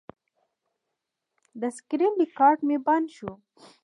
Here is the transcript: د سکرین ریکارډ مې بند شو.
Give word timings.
د 1.61 1.61
سکرین 1.77 2.13
ریکارډ 2.21 2.57
مې 2.67 2.77
بند 2.87 3.07
شو. 3.15 3.31